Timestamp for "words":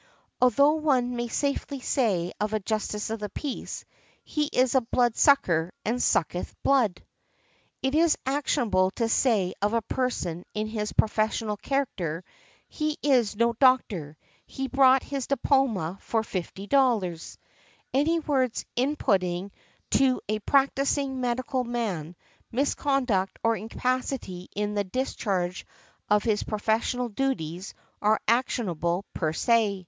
18.21-18.65